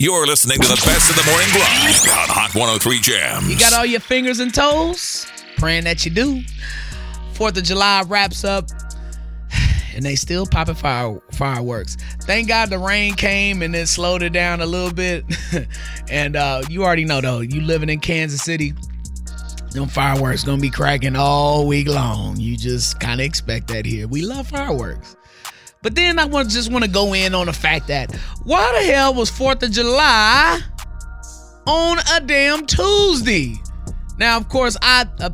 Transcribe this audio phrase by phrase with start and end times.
[0.00, 3.50] You're listening to the best of the morning grind on Hot 103 Jams.
[3.50, 5.26] You got all your fingers and toes?
[5.56, 6.42] Praying that you do.
[7.32, 8.66] Fourth of July wraps up,
[9.96, 11.96] and they still popping fire, fireworks.
[12.20, 15.24] Thank God the rain came and it slowed it down a little bit.
[16.08, 18.74] and uh, you already know though, you living in Kansas City,
[19.72, 22.36] them fireworks gonna be cracking all week long.
[22.36, 24.06] You just kind of expect that here.
[24.06, 25.16] We love fireworks.
[25.82, 28.92] But then I want just want to go in on the fact that why the
[28.92, 30.60] hell was 4th of July
[31.66, 33.54] on a damn Tuesday?
[34.18, 35.30] Now, of course, I uh,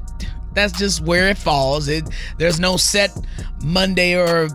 [0.53, 1.89] that's just where it falls.
[1.89, 2.05] It
[2.39, 3.11] there's no set
[3.63, 4.49] Monday or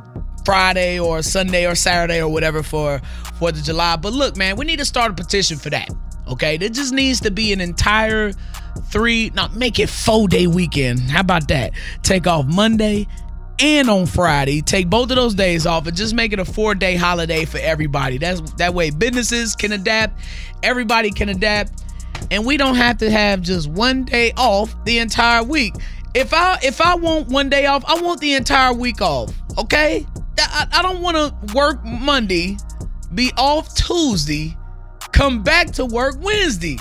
[0.45, 2.99] Friday or Sunday or Saturday or whatever for
[3.39, 3.95] 4th of July.
[3.95, 5.89] But look, man, we need to start a petition for that.
[6.27, 6.57] Okay?
[6.57, 8.31] There just needs to be an entire
[8.85, 11.01] three, not make it four day weekend.
[11.01, 11.73] How about that?
[12.03, 13.07] Take off Monday,
[13.61, 14.61] and on Friday.
[14.61, 17.57] Take both of those days off and just make it a four day holiday for
[17.59, 18.17] everybody.
[18.17, 20.19] That's that way businesses can adapt,
[20.63, 21.83] everybody can adapt,
[22.31, 25.73] and we don't have to have just one day off the entire week.
[26.13, 29.33] If I if I want one day off, I want the entire week off.
[29.57, 30.05] Okay,
[30.37, 32.57] I, I don't want to work Monday,
[33.13, 34.55] be off Tuesday,
[35.19, 36.77] come back to work Wednesday.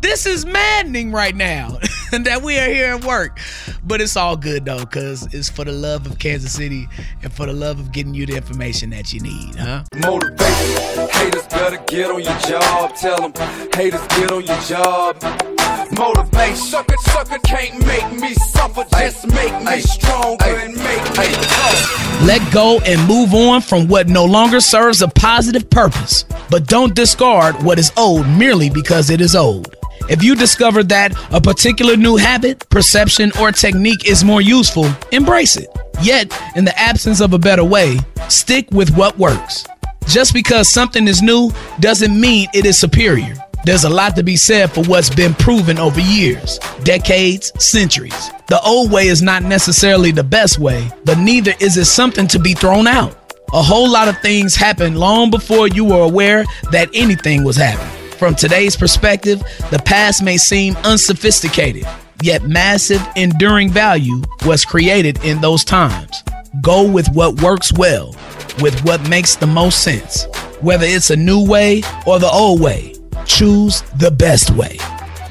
[0.00, 1.70] This is maddening right now
[2.12, 3.40] that we are here at work.
[3.82, 6.86] But it's all good though, because it's for the love of Kansas City
[7.24, 9.82] and for the love of getting you the information that you need, huh?
[9.96, 11.08] Motivation.
[11.10, 12.94] Haters better get on your job.
[12.94, 13.32] Tell them,
[13.74, 15.59] haters get on your job.
[16.00, 16.56] Motivation.
[16.56, 18.84] Sucker, sucker can't make me suffer.
[18.90, 22.22] Just make me stronger and make me tough.
[22.24, 26.94] Let go and move on from what no longer serves a positive purpose, but don't
[26.94, 29.74] discard what is old merely because it is old.
[30.08, 35.56] If you discover that a particular new habit, perception, or technique is more useful, embrace
[35.58, 35.68] it.
[36.00, 37.98] Yet, in the absence of a better way,
[38.30, 39.66] stick with what works.
[40.06, 43.34] Just because something is new doesn't mean it is superior.
[43.62, 48.30] There's a lot to be said for what's been proven over years, decades, centuries.
[48.46, 52.38] The old way is not necessarily the best way, but neither is it something to
[52.38, 53.34] be thrown out.
[53.52, 57.94] A whole lot of things happened long before you were aware that anything was happening.
[58.12, 61.86] From today's perspective, the past may seem unsophisticated,
[62.22, 66.22] yet massive, enduring value was created in those times.
[66.62, 68.16] Go with what works well,
[68.60, 70.26] with what makes the most sense.
[70.60, 72.94] Whether it's a new way or the old way,
[73.26, 74.78] choose the best way.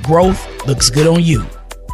[0.03, 1.45] Growth looks good on you.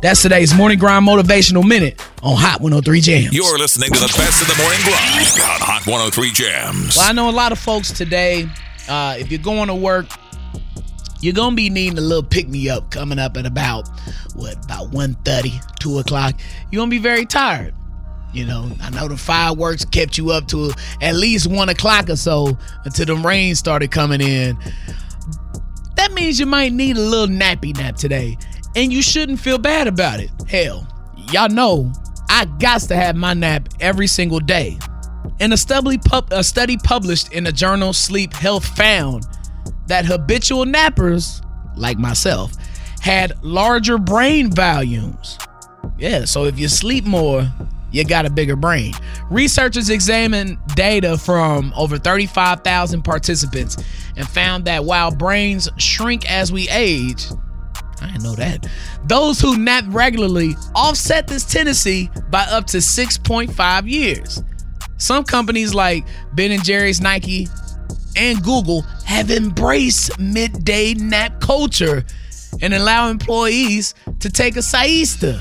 [0.01, 3.33] That's today's Morning Grind Motivational Minute on Hot 103 Jams.
[3.33, 6.97] You're listening to the best of the morning grind on Hot 103 Jams.
[6.97, 8.47] Well, I know a lot of folks today,
[8.87, 10.05] uh, if you're going to work,
[11.21, 13.87] you're gonna be needing a little pick me up coming up at about
[14.35, 16.35] what about 1.30 2 o'clock
[16.69, 17.73] you're gonna be very tired
[18.31, 22.15] you know i know the fireworks kept you up to at least 1 o'clock or
[22.15, 24.55] so until the rain started coming in
[25.95, 28.37] that means you might need a little nappy nap today
[28.75, 30.87] and you shouldn't feel bad about it hell
[31.31, 31.91] y'all know
[32.29, 34.77] i got to have my nap every single day
[35.39, 35.99] and a study,
[36.31, 39.25] a study published in the journal sleep health found
[39.87, 41.45] that habitual nappers,
[41.75, 42.53] like myself,
[43.01, 45.37] had larger brain volumes.
[45.97, 47.47] Yeah, so if you sleep more,
[47.95, 48.93] you got a bigger brain.
[49.29, 53.77] Researchers examined data from over 35,000 participants
[54.17, 57.25] and found that while brains shrink as we age,
[58.01, 58.67] I didn't know that.
[59.05, 64.43] Those who nap regularly offset this tendency by up to 6.5 years.
[64.97, 67.47] Some companies like Ben and Jerry's, Nike,
[68.17, 72.03] and Google have embraced midday nap culture
[72.61, 75.39] and allow employees to take a siesta.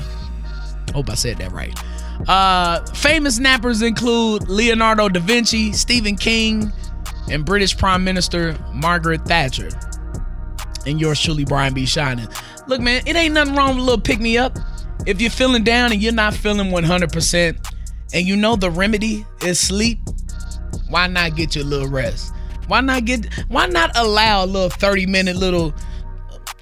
[0.93, 1.77] Hope I said that right.
[2.27, 6.71] Uh, famous nappers include Leonardo da Vinci, Stephen King,
[7.29, 9.69] and British Prime Minister Margaret Thatcher.
[10.85, 11.85] And yours truly, Brian B.
[11.85, 12.27] Shining.
[12.67, 14.57] Look, man, it ain't nothing wrong with a little pick me up.
[15.05, 17.71] If you're feeling down and you're not feeling 100%,
[18.13, 19.99] and you know the remedy is sleep,
[20.89, 22.33] why not get you a little rest?
[22.67, 25.73] Why not get why not allow a little 30 minute little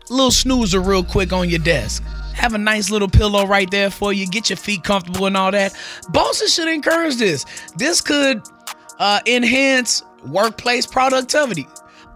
[0.09, 2.03] little snoozer real quick on your desk?
[2.33, 4.27] Have a nice little pillow right there for you.
[4.27, 5.73] Get your feet comfortable and all that.
[6.09, 7.45] Bosses should encourage this.
[7.75, 8.41] This could
[8.99, 11.67] uh, enhance workplace productivity,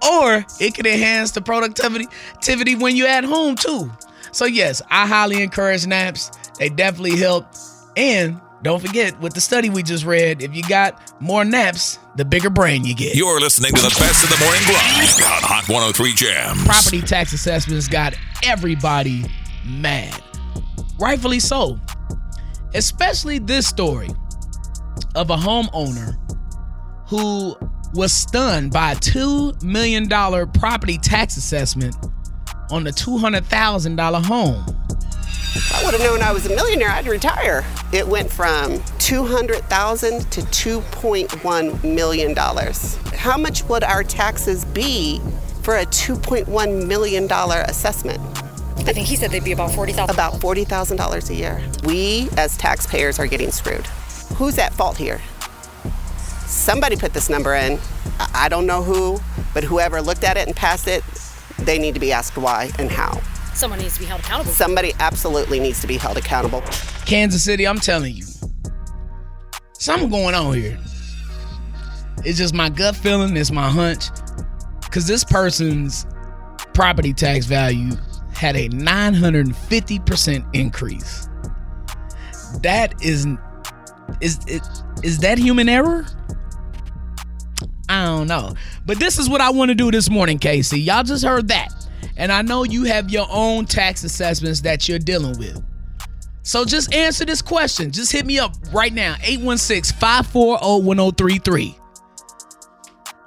[0.10, 3.92] or it could enhance the productivity activity when you're at home too.
[4.32, 6.32] So yes, I highly encourage naps.
[6.60, 7.46] They definitely help,
[7.96, 12.26] and don't forget, with the study we just read, if you got more naps, the
[12.26, 13.16] bigger brain you get.
[13.16, 16.64] You're listening to the best of the morning grind on Hot 103 Jams.
[16.66, 19.26] Property tax assessments got everybody
[19.68, 20.22] mad.
[21.00, 21.80] Rightfully so.
[22.74, 24.10] Especially this story
[25.16, 26.18] of a homeowner
[27.08, 27.56] who
[27.94, 30.08] was stunned by a $2 million
[30.52, 31.96] property tax assessment
[32.70, 34.66] on a $200,000 home.
[35.74, 37.66] I would have known I was a millionaire, I'd retire.
[37.92, 42.96] It went from 200,000 to 2.1 million dollars.
[43.16, 45.20] How much would our taxes be
[45.64, 48.20] for a 2.1 million dollar assessment?
[48.86, 50.16] I think he said they'd be about forty thousand.
[50.16, 51.62] About $40,000 a year.
[51.84, 53.86] We as taxpayers are getting screwed.
[54.36, 55.22] Who's at fault here?
[56.46, 57.80] Somebody put this number in.
[58.20, 59.20] I I don't know who,
[59.54, 61.04] but whoever looked at it and passed it,
[61.60, 63.20] they need to be asked why and how.
[63.54, 64.52] Someone needs to be held accountable.
[64.52, 66.62] Somebody absolutely needs to be held accountable.
[67.06, 68.26] Kansas City, I'm telling you,
[69.74, 70.78] something going on here.
[72.24, 74.06] It's just my gut feeling, it's my hunch.
[74.82, 76.06] Because this person's
[76.74, 77.92] property tax value
[78.38, 81.28] had a 950% increase.
[82.62, 83.28] That is,
[84.22, 86.06] is, is, is that human error?
[87.90, 88.54] I don't know.
[88.86, 90.80] But this is what I want to do this morning, Casey.
[90.80, 91.70] Y'all just heard that.
[92.16, 95.64] And I know you have your own tax assessments that you're dealing with.
[96.44, 97.92] So just answer this question.
[97.92, 101.76] Just hit me up right now 816 540 1033.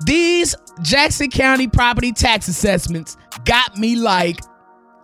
[0.06, 4.40] These Jackson County property tax assessments got me like,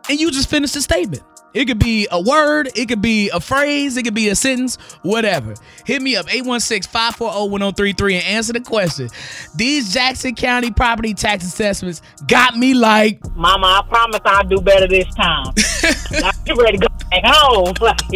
[0.08, 1.23] and you just finished the statement.
[1.55, 4.76] It could be a word, it could be a phrase, it could be a sentence,
[5.00, 5.55] whatever.
[5.87, 9.08] Hit me up 816 540 1033 and answer the question.
[9.55, 14.87] These Jackson County property tax assessments got me like, Mama, I promise I'll do better
[14.87, 15.55] this time.
[16.49, 17.73] I'm ready to go back home.
[17.81, 18.00] Like,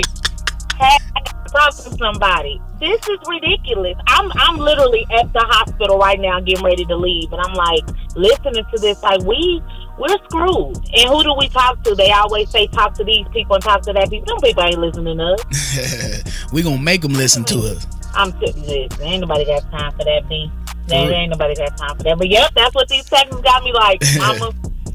[0.78, 2.60] hey, I gotta talk to somebody.
[2.80, 3.96] This is ridiculous.
[4.06, 7.84] I'm I'm literally at the hospital right now, getting ready to leave, and I'm like
[8.16, 9.02] listening to this.
[9.02, 9.62] Like we
[9.98, 10.76] we're screwed.
[10.96, 11.94] And who do we talk to?
[11.94, 14.26] They always say talk to these people and talk to that people.
[14.26, 16.46] Them people ain't listening to us.
[16.52, 17.86] we gonna make them listen to us.
[18.14, 18.98] I'm sitting this.
[19.00, 20.50] Ain't nobody got time for that, me.
[20.86, 22.18] There ain't nobody got time for that.
[22.18, 24.02] But yep, that's what these texts got me like.
[24.18, 24.52] Mama,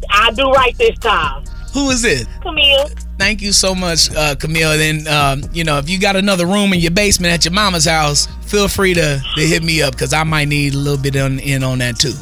[0.09, 1.45] I do right this time.
[1.73, 2.27] Who is it?
[2.41, 2.87] Camille.
[3.17, 4.77] Thank you so much, uh, Camille.
[4.77, 7.85] Then, um, you know, if you got another room in your basement at your mama's
[7.85, 11.15] house, feel free to, to hit me up because I might need a little bit
[11.15, 12.13] on, in on that too.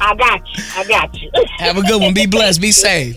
[0.00, 0.64] I got you.
[0.76, 1.30] I got you.
[1.58, 2.14] Have a good one.
[2.14, 2.60] Be blessed.
[2.60, 3.16] Be safe.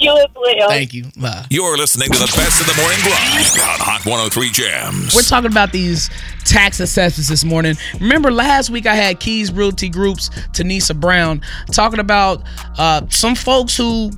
[0.00, 0.68] you as well.
[0.68, 1.04] Thank you.
[1.20, 1.44] Bye.
[1.50, 5.14] You're listening to the best of the morning grind on Hot 103 Jams.
[5.14, 6.10] We're talking about these
[6.44, 7.76] tax assessments this morning.
[8.00, 12.42] Remember last week I had Keys Realty Group's Tanisa Brown talking about
[12.78, 14.10] uh, some folks who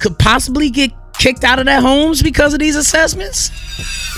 [0.00, 3.50] could possibly get kicked out of their homes because of these assessments?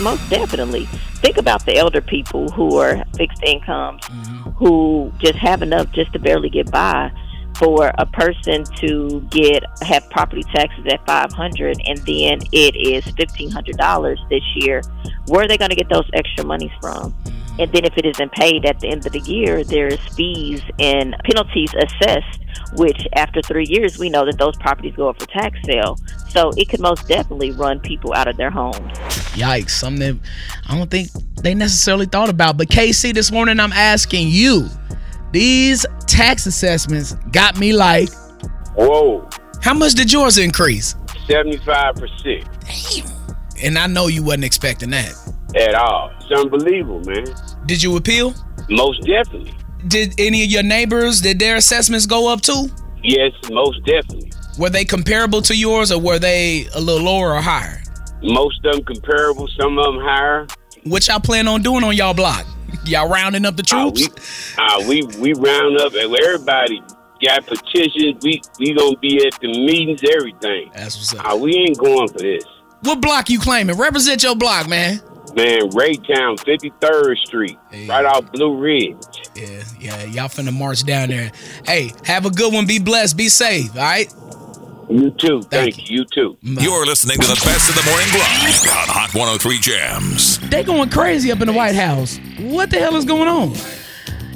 [0.01, 0.87] Most definitely.
[1.17, 4.51] Think about the elder people who are fixed incomes, mm-hmm.
[4.51, 7.11] who just have enough just to barely get by.
[7.57, 13.05] For a person to get have property taxes at five hundred and then it is
[13.17, 14.81] fifteen hundred dollars this year,
[15.27, 17.13] where are they going to get those extra monies from?
[17.13, 17.61] Mm-hmm.
[17.61, 21.15] And then if it isn't paid at the end of the year, there's fees and
[21.25, 22.41] penalties assessed,
[22.77, 25.99] which after three years, we know that those properties go up for tax sale.
[26.31, 28.77] So it could most definitely run people out of their homes.
[29.35, 30.21] Yikes, something
[30.69, 31.09] I don't think
[31.43, 32.57] they necessarily thought about.
[32.57, 34.69] But KC, this morning I'm asking you,
[35.33, 38.09] these tax assessments got me like,
[38.77, 39.29] Whoa,
[39.61, 40.95] how much did yours increase?
[41.29, 45.15] 75% And I know you wasn't expecting that.
[45.57, 46.11] at all.
[46.21, 47.25] It's unbelievable, man.
[47.67, 48.35] Did you appeal?
[48.69, 49.55] Most definitely.
[49.89, 52.69] Did any of your neighbors, did their assessments go up too?
[53.03, 54.30] Yes, most definitely.
[54.59, 57.81] Were they comparable to yours or were they a little lower or higher?
[58.23, 60.47] Most of them comparable, some of them higher.
[60.85, 62.47] What y'all plan on doing on y'all block?
[62.85, 64.55] Y'all rounding up the Uh, troops?
[64.57, 66.81] we, uh, we we round up and everybody
[67.25, 68.17] got petitions.
[68.23, 70.71] We we gonna be at the meetings, everything.
[70.75, 71.33] That's what's up.
[71.33, 72.43] Uh, we ain't going for this.
[72.83, 73.77] What block you claiming?
[73.77, 75.01] Represent your block, man.
[75.37, 77.87] Man, Raytown, 53rd Street, Hey.
[77.87, 78.97] right off Blue Ridge.
[79.37, 81.31] Yeah, yeah, y'all finna march down there.
[81.67, 82.67] Hey, have a good one.
[82.67, 83.17] Be blessed.
[83.17, 83.71] Be safe.
[83.77, 84.13] All right.
[84.91, 85.43] You too.
[85.43, 85.99] Thank Thank, you.
[85.99, 86.37] You too.
[86.43, 90.41] You're listening to the best of the morning grind on Hot 103 Jams.
[90.51, 92.19] They going crazy up in the White House.
[92.39, 93.55] What the hell is going on?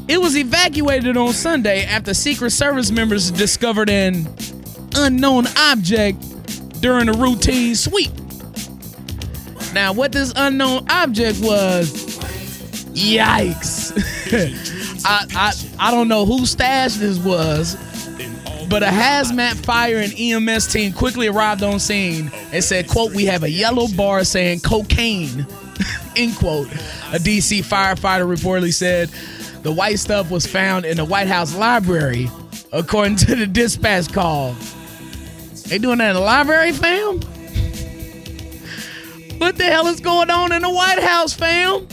[0.07, 4.29] It was evacuated on Sunday after Secret Service members discovered an
[4.95, 6.21] unknown object
[6.81, 8.13] during a routine sweep.
[9.73, 11.91] Now, what this unknown object was,
[12.95, 13.91] yikes.
[15.05, 17.77] I, I, I don't know whose stash this was,
[18.69, 23.25] but a hazmat fire and EMS team quickly arrived on scene and said, quote, we
[23.27, 25.47] have a yellow bar saying cocaine,
[26.17, 26.69] end quote.
[27.13, 29.09] A DC firefighter reportedly said
[29.63, 32.29] the white stuff was found in the White House library,
[32.73, 34.55] according to the dispatch call.
[35.69, 37.21] They doing that in the library, fam?
[39.39, 41.87] What the hell is going on in the White House, fam?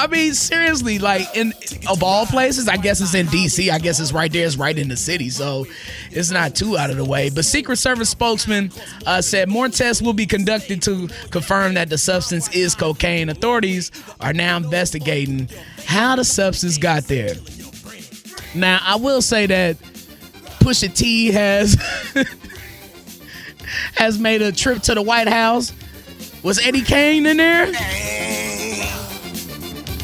[0.00, 1.52] I mean, seriously, like in
[1.86, 3.70] of all places, I guess it's in DC.
[3.70, 4.46] I guess it's right there.
[4.46, 5.66] It's right in the city, so
[6.10, 7.28] it's not too out of the way.
[7.28, 8.72] But Secret Service spokesman
[9.06, 13.28] uh, said more tests will be conducted to confirm that the substance is cocaine.
[13.28, 15.50] Authorities are now investigating
[15.84, 17.34] how the substance got there.
[18.54, 19.76] Now, I will say that
[20.60, 21.74] Pusha T has
[23.96, 25.74] has made a trip to the White House.
[26.42, 27.70] Was Eddie Kane in there?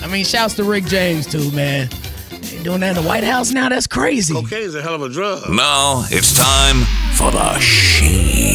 [0.06, 1.88] I mean, shouts to Rick James too, man.
[2.30, 3.68] They doing that in the White House now?
[3.68, 4.32] That's crazy.
[4.34, 5.50] Cocaine's a hell of a drug.
[5.50, 6.84] Now it's time
[7.16, 8.54] for the Shade.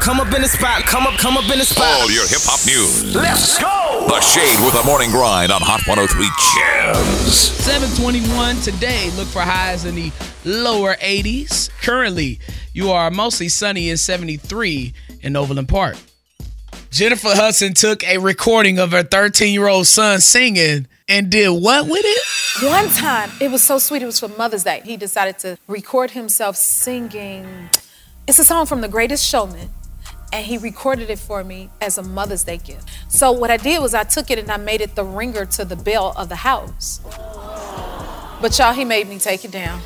[0.00, 0.84] Come up in the spot.
[0.84, 2.00] Come up, come up in the spot.
[2.00, 3.14] All your hip hop news.
[3.14, 4.06] Let's go.
[4.08, 6.24] The Shade with a morning grind on Hot 103
[6.56, 7.34] Jams.
[7.36, 9.10] 721 today.
[9.18, 10.10] Look for highs in the
[10.46, 11.68] lower 80s.
[11.82, 12.40] Currently,
[12.72, 15.98] you are mostly sunny in 73 in Overland Park.
[16.92, 21.86] Jennifer Hudson took a recording of her 13 year old son singing and did what
[21.86, 22.66] with it?
[22.66, 24.02] One time, it was so sweet.
[24.02, 24.82] It was for Mother's Day.
[24.84, 27.70] He decided to record himself singing.
[28.26, 29.70] It's a song from The Greatest Showman,
[30.34, 32.90] and he recorded it for me as a Mother's Day gift.
[33.08, 35.64] So what I did was I took it and I made it the ringer to
[35.64, 37.00] the bell of the house.
[38.42, 39.78] But y'all, he made me take it down.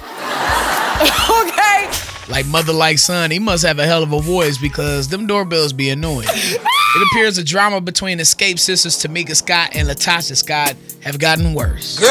[1.30, 1.88] okay.
[2.28, 5.72] Like mother like son, he must have a hell of a voice because them doorbells
[5.72, 6.26] be annoying.
[6.96, 11.98] it appears the drama between Xscape sisters Tamika Scott and Latocha Scott have gotten worse.
[11.98, 12.08] Girl,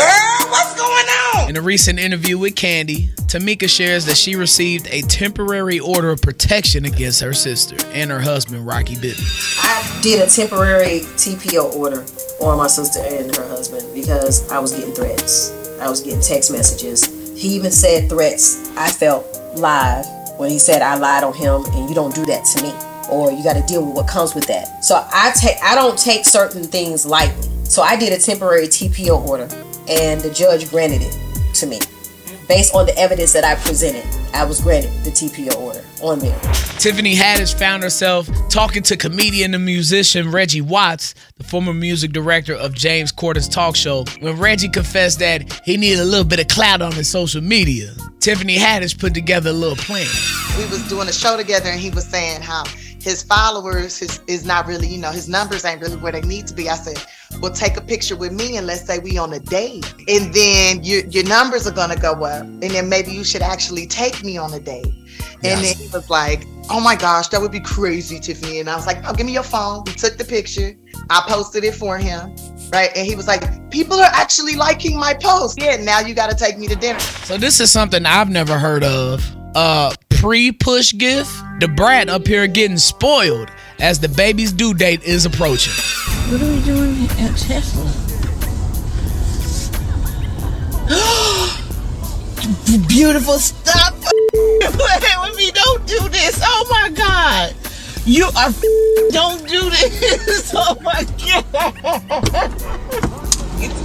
[0.50, 1.50] what's going on?
[1.50, 6.22] In a recent interview with Candy, Tamika shares that she received a temporary order of
[6.22, 9.60] protection against her sister and her husband, Rocky Bivens.
[9.64, 12.06] I did a temporary TPO order
[12.40, 15.52] on my sister and her husband because I was getting threats.
[15.82, 17.06] I was getting text messages.
[17.36, 19.26] He even said threats I felt
[19.58, 20.06] live
[20.38, 23.32] when he said I lied on him and you don't do that to me or
[23.32, 24.84] you got to deal with what comes with that.
[24.84, 27.50] So I take I don't take certain things lightly.
[27.66, 29.50] So I did a temporary TPO order
[29.90, 31.18] and the judge granted it
[31.56, 31.80] to me.
[32.48, 36.40] Based on the evidence that I presented, I was granted the TPO order on bail.
[36.78, 42.54] Tiffany Haddish found herself talking to comedian and musician Reggie Watts, the former music director
[42.54, 46.48] of James Corden's talk show, when Reggie confessed that he needed a little bit of
[46.48, 47.92] clout on his social media.
[48.20, 50.08] Tiffany Haddish put together a little plan.
[50.58, 52.64] we was doing a show together and he was saying how
[53.06, 56.48] his followers his, is not really you know his numbers ain't really where they need
[56.48, 56.70] to be.
[56.70, 57.02] I said
[57.40, 59.94] well take a picture with me and let's say we on a date.
[60.08, 62.42] And then your, your numbers are gonna go up.
[62.42, 64.88] And then maybe you should actually take me on a date.
[65.44, 68.60] And then he was like oh my gosh that would be crazy tiffany.
[68.60, 69.84] And i was like oh give me your phone.
[69.86, 70.76] We took the picture.
[71.12, 72.36] I posted it for him
[72.74, 72.90] right?
[72.96, 75.62] And he was like people are actually liking my post.
[75.62, 77.00] Yeah now you got to take me to dinner.
[77.00, 79.24] So this is something I've never heard of.
[79.56, 79.94] Uh
[80.26, 81.32] pre-push gift.
[81.60, 85.72] The brat up here getting spoiled as the baby's due date is approaching.
[86.32, 87.86] What are we doing at Tesla?
[92.88, 93.94] Beautiful stuff.
[94.34, 95.52] With me.
[95.52, 96.42] Don't do this.
[96.42, 97.54] Oh my God.
[98.08, 98.50] You are.
[99.12, 100.52] Don't do this.
[100.56, 101.54] Oh my God.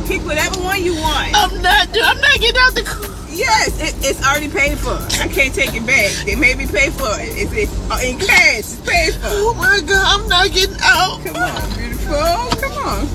[0.06, 1.34] Pick whatever one you want.
[1.34, 1.88] I'm not.
[2.02, 3.19] I'm not getting out the.
[3.40, 3.50] Car.
[3.50, 4.94] Yes, it, it's already paid for.
[5.22, 6.12] I can't take it back.
[6.24, 7.32] They made me pay for it.
[7.36, 8.58] It's, it's uh, in cash.
[8.58, 9.28] It's paid for.
[9.28, 10.20] Oh my God.
[10.20, 11.20] I'm not getting out.
[11.24, 12.14] Come on, beautiful.
[12.60, 13.08] Come on.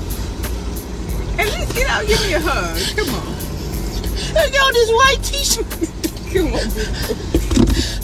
[1.38, 2.06] At least get out.
[2.06, 2.96] Give me a hug.
[2.96, 3.36] Come on.
[4.36, 5.66] I got this white t-shirt.
[6.32, 7.16] Come on, beautiful.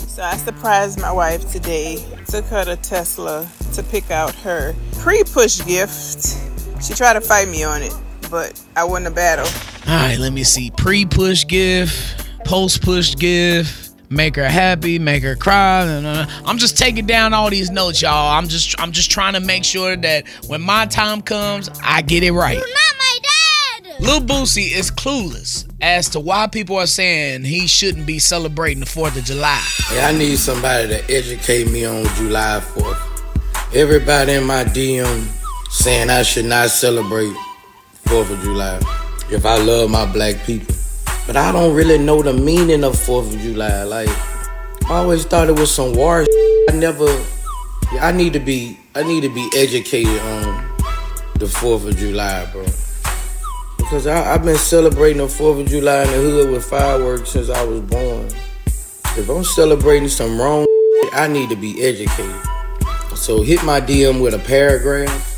[0.07, 2.05] So I surprised my wife today.
[2.27, 6.39] Took her to Tesla to pick out her pre-push gift.
[6.83, 7.93] She tried to fight me on it,
[8.29, 9.47] but I won the battle.
[9.85, 10.71] All right, let me see.
[10.71, 16.25] Pre-push gift, post-push gift, make her happy, make her cry.
[16.45, 18.31] I'm just taking down all these notes, y'all.
[18.31, 22.23] I'm just I'm just trying to make sure that when my time comes, I get
[22.23, 22.57] it right.
[22.57, 22.65] Not
[22.97, 23.99] my dad!
[23.99, 28.85] Lil Boosie is clueless as to why people are saying he shouldn't be celebrating the
[28.85, 29.61] 4th of July.
[29.87, 33.75] Hey, I need somebody to educate me on July 4th.
[33.75, 35.27] Everybody in my DM
[35.69, 37.33] saying I should not celebrate
[38.05, 38.79] 4th of July
[39.33, 40.75] if I love my black people.
[41.25, 43.83] But I don't really know the meaning of 4th of July.
[43.83, 44.09] Like,
[44.89, 46.25] I always thought it was some war.
[46.69, 47.07] I never.
[47.99, 48.77] I need to be.
[48.95, 50.65] I need to be educated on
[51.39, 52.65] the 4th of July, bro.
[53.77, 57.49] Because I, I've been celebrating the 4th of July in the hood with fireworks since
[57.49, 58.27] I was born.
[59.15, 60.65] If I'm celebrating some wrong,
[61.11, 62.41] I need to be educated.
[63.15, 65.32] So hit my DM with a paragraph.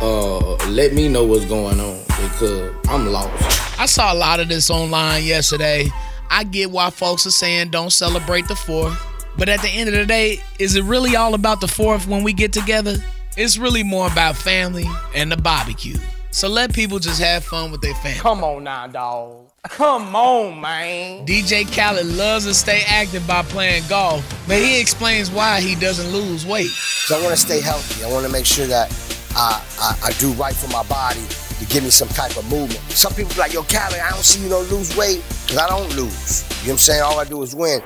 [0.00, 3.80] Uh, let me know what's going on because I'm lost.
[3.80, 5.88] I saw a lot of this online yesterday.
[6.30, 8.96] I get why folks are saying don't celebrate the 4th.
[9.38, 12.22] But at the end of the day, is it really all about the 4th when
[12.22, 12.96] we get together?
[13.36, 15.96] It's really more about family and the barbecue.
[16.30, 18.18] So let people just have fun with their family.
[18.18, 19.46] Come on now, dog.
[19.64, 21.26] Come on, man.
[21.26, 26.12] DJ Khaled loves to stay active by playing golf, but he explains why he doesn't
[26.12, 26.68] lose weight.
[26.68, 28.04] So I want to stay healthy.
[28.04, 28.90] I want to make sure that
[29.36, 31.20] I, I, I do right for my body
[31.58, 32.80] to give me some type of movement.
[32.90, 35.68] Some people be like, yo, Khaled, I don't see you don't lose weight, because I
[35.68, 36.42] don't lose.
[36.62, 37.02] You know what I'm saying?
[37.02, 37.80] All I do is win.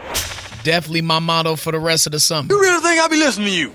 [0.63, 2.49] Definitely my motto for the rest of the summer.
[2.53, 3.73] You really think I be listening to you?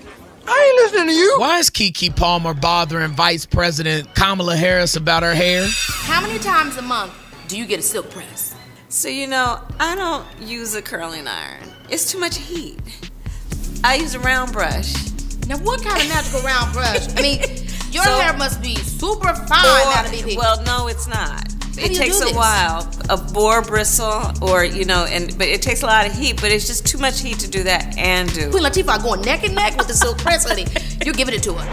[0.48, 1.36] I ain't listening to you.
[1.38, 5.66] Why is Keke Palmer bothering Vice President Kamala Harris about her hair?
[5.88, 7.12] How many times a month
[7.48, 8.54] do you get a silk press?
[8.88, 11.64] So, you know, I don't use a curling iron.
[11.90, 12.78] It's too much heat.
[13.82, 14.94] I use a round brush.
[15.48, 17.08] Now, what kind of magical round brush?
[17.16, 17.65] I mean,
[17.96, 20.42] your So- hair must be super fine Boar- now to be people.
[20.44, 21.44] Well, no, it's not.
[21.76, 22.88] How it takes a while.
[23.10, 26.40] A boar bristle, or you know, and but it takes a lot of heat.
[26.40, 28.50] But it's just too much heat to do that and do.
[28.50, 30.66] Queen Latifah going neck and neck with the silk press, honey.
[31.04, 31.66] You're giving it to her.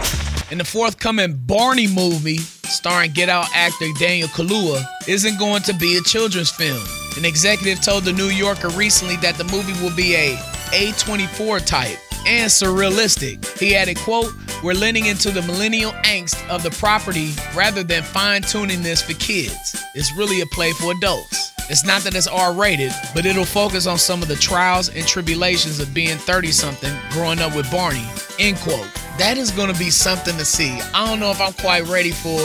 [0.50, 5.96] In the forthcoming Barney movie, starring Get Out actor Daniel Kaluuya, isn't going to be
[5.96, 6.84] a children's film.
[7.16, 10.36] An executive told the New Yorker recently that the movie will be a
[10.72, 13.58] A24 type and surrealistic.
[13.58, 14.32] He added, quote,
[14.64, 19.76] We're leaning into the millennial angst of the property rather than fine-tuning this for kids.
[19.94, 21.52] It's really a play for adults.
[21.68, 25.80] It's not that it's R-rated, but it'll focus on some of the trials and tribulations
[25.80, 28.06] of being 30-something growing up with Barney.
[28.38, 28.88] End quote.
[29.18, 30.80] That is gonna be something to see.
[30.94, 32.40] I don't know if I'm quite ready for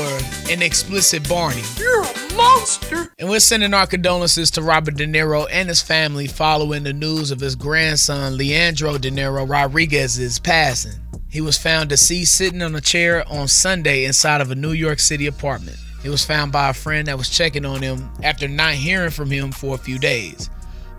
[0.51, 1.63] an explicit Barney.
[1.77, 3.13] You're a monster.
[3.17, 7.31] And we're sending our condolences to Robert De Niro and his family following the news
[7.31, 10.99] of his grandson, Leandro De Niro Rodriguez's passing.
[11.29, 14.99] He was found deceased sitting on a chair on Sunday inside of a New York
[14.99, 15.77] City apartment.
[16.01, 19.29] He was found by a friend that was checking on him after not hearing from
[19.29, 20.49] him for a few days.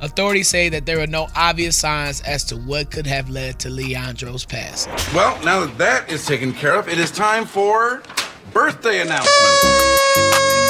[0.00, 3.70] Authorities say that there are no obvious signs as to what could have led to
[3.70, 4.92] Leandro's passing.
[5.14, 8.00] Well, now that that is taken care of, it is time for
[8.52, 9.66] birthday announcements.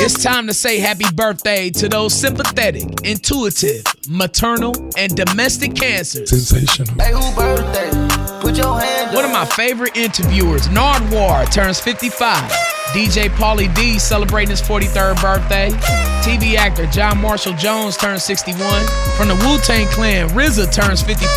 [0.02, 6.31] It's time to say happy birthday to those sympathetic, intuitive, maternal, and domestic cancers.
[6.31, 6.95] Sensational.
[6.95, 8.00] Hey, who birthday?
[8.40, 12.50] Put your hand One of my favorite interviewers, Nardwuar, turns 55.
[12.92, 15.70] DJ Pauly D celebrating his 43rd birthday.
[16.22, 18.59] TV actor John Marshall Jones turns 61.
[19.16, 21.29] From the Wu Tang Clan, RZA turns 54.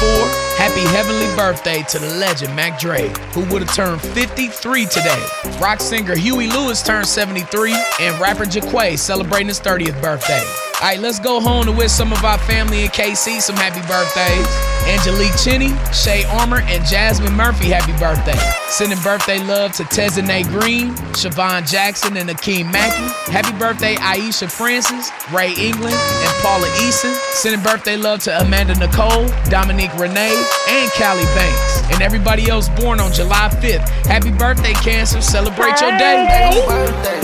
[0.57, 5.25] Happy heavenly birthday to the legend Mac Dre, who would have turned 53 today.
[5.61, 10.62] Rock singer Huey Lewis turns 73, and rapper Jaquay celebrating his 30th birthday.
[10.83, 13.79] All right, let's go home to wish some of our family in KC some happy
[13.87, 14.45] birthdays.
[14.85, 18.37] Angelique Cheney, Shay Armour, and Jasmine Murphy, happy birthday.
[18.67, 23.31] Sending birthday love to Tezene Green, Siobhan Jackson, and Akeem Mackey.
[23.31, 27.15] Happy birthday, Aisha Francis, Ray England, and Paula Eason.
[27.31, 30.35] Sending birthday love to Amanda Nicole, Dominique Renee,
[30.67, 31.93] and Callie Banks.
[31.93, 33.87] And everybody else born on July 5th.
[34.05, 35.21] Happy birthday, Cancer.
[35.21, 36.27] Celebrate your day.
[36.53, 37.21] Who birthday?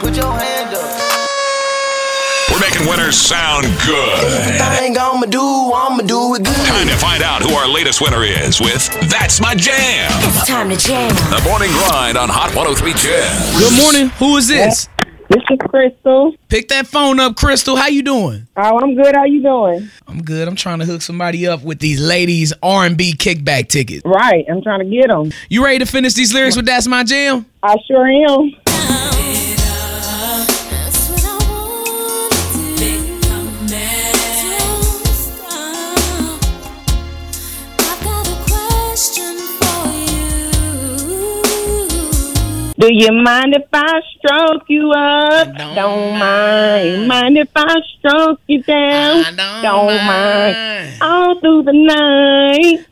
[0.00, 1.11] Put your hand up.
[2.52, 4.60] We're making winners sound good.
[4.60, 6.66] Everything I'ma do, I'ma do it good.
[6.66, 10.10] Time to find out who our latest winner is with That's My Jam.
[10.28, 11.08] It's time to jam.
[11.30, 13.58] The morning grind on Hot 103 Jam.
[13.58, 14.10] Good morning.
[14.18, 14.86] Who is this?
[15.30, 16.34] This is Crystal.
[16.48, 17.74] Pick that phone up, Crystal.
[17.74, 18.46] How you doing?
[18.54, 19.16] Oh, I'm good.
[19.16, 19.88] How you doing?
[20.06, 20.46] I'm good.
[20.46, 24.02] I'm trying to hook somebody up with these ladies R&B kickback tickets.
[24.04, 24.44] Right.
[24.50, 25.32] I'm trying to get them.
[25.48, 27.46] You ready to finish these lyrics with That's My Jam?
[27.62, 28.52] I sure am.
[42.82, 45.56] Do you mind if I stroke you up?
[45.56, 47.06] Don't, mind.
[47.06, 49.24] Mind if I stroke you down?
[49.24, 51.00] I don't, mind.
[51.00, 52.84] All through the night.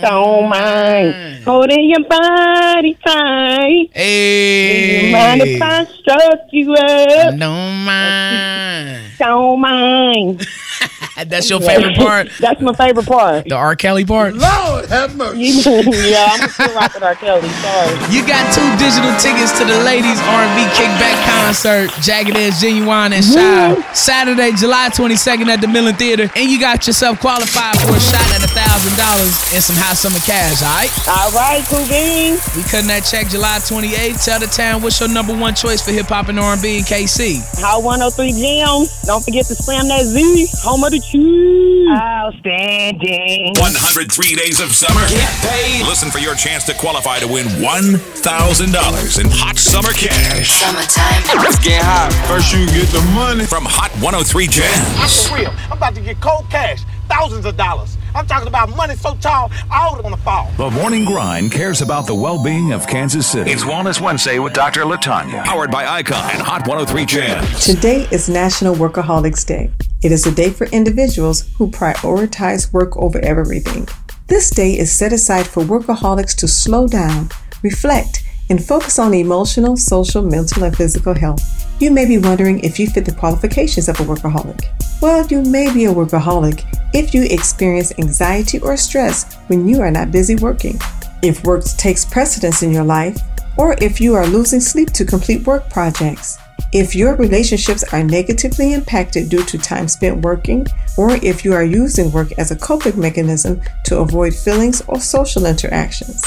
[0.00, 1.42] Don't, mind.
[1.42, 3.90] Holding your body tight.
[3.92, 5.00] Hey.
[5.00, 7.36] Do you mind if I stroke you up?
[7.36, 9.02] Don't mind.
[9.18, 10.46] Don't mind.
[11.26, 12.28] That's your favorite part?
[12.40, 13.48] That's my favorite part.
[13.48, 13.76] The R.
[13.76, 14.34] Kelly part?
[14.34, 15.40] Lord have mercy.
[16.08, 17.14] yeah, I'm still rocking R.
[17.14, 17.48] Kelly.
[17.48, 18.14] Sorry.
[18.14, 23.24] You got two digital tickets to the ladies R&B kickback concert, Jagged Edge, Ginuwine, and
[23.24, 23.76] Shai.
[23.76, 23.94] Mm-hmm.
[23.94, 26.30] Saturday, July 22nd at the Midland Theater.
[26.34, 30.18] And you got yourself qualified for a shot at a $1,000 and some hot summer
[30.20, 30.90] cash, all right?
[31.08, 32.40] All right, cool beans.
[32.56, 34.24] We cutting that check July 28th.
[34.24, 37.44] Tell the town what's your number one choice for hip hop and R&B in KC.
[37.60, 38.88] Hot 103 Jam.
[39.04, 40.48] Don't forget to slam that Z.
[40.64, 41.88] Home of the cheese.
[41.90, 43.54] Outstanding.
[43.58, 45.00] 103 days of summer.
[45.08, 45.86] Get paid.
[45.86, 50.50] Listen for your chance to qualify to win $1,000 in hot summer cash.
[50.50, 51.42] Summertime.
[51.42, 52.12] Let's get hot.
[52.28, 53.44] First you get the money.
[53.46, 54.70] From Hot 103 Jams.
[54.96, 55.52] I'm for real.
[55.70, 57.96] I'm about to get cold cash, thousands of dollars.
[58.14, 60.50] I'm talking about money so tall, all gonna fall.
[60.56, 63.50] The Morning Grind cares about the well being of Kansas City.
[63.50, 64.82] It's Wellness Wednesday with Dr.
[64.82, 65.44] Latanya.
[65.44, 67.64] Powered by Icon and Hot 103 Jams.
[67.64, 69.70] Today is National Workaholics Day.
[70.02, 73.86] It is a day for individuals who prioritize work over everything.
[74.26, 77.30] This day is set aside for workaholics to slow down,
[77.62, 81.40] reflect, and focus on emotional, social, mental, and physical health.
[81.80, 84.60] You may be wondering if you fit the qualifications of a workaholic.
[85.00, 89.90] Well, you may be a workaholic if you experience anxiety or stress when you are
[89.90, 90.80] not busy working,
[91.22, 93.18] if work takes precedence in your life,
[93.56, 96.38] or if you are losing sleep to complete work projects.
[96.72, 101.64] If your relationships are negatively impacted due to time spent working, or if you are
[101.64, 106.24] using work as a coping mechanism to avoid feelings or social interactions.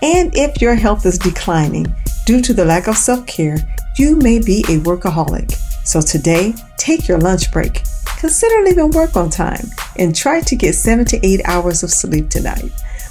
[0.00, 1.92] And if your health is declining
[2.26, 3.56] due to the lack of self care,
[3.96, 5.52] you may be a workaholic.
[5.84, 7.82] So today, take your lunch break.
[8.18, 12.30] Consider leaving work on time and try to get seven to eight hours of sleep
[12.30, 12.70] tonight.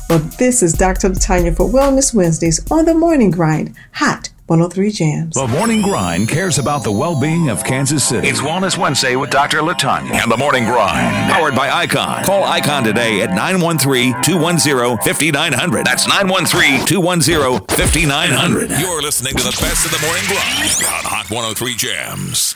[0.10, 1.10] Well, this is Dr.
[1.10, 5.36] Latanya for Wellness Wednesdays on the Morning Grind, Hot 103 Jams.
[5.36, 8.30] The Morning Grind cares about the well being of Kansas City.
[8.30, 9.58] It's Wellness Wednesday with Dr.
[9.58, 11.32] Latanya and the Morning Grind.
[11.32, 12.24] Powered by Icon.
[12.24, 15.86] Call Icon today at 913 210 5900.
[15.86, 18.70] That's 913 210 5900.
[18.80, 22.56] You're listening to the best of the Morning Grind on Hot 103 Jams.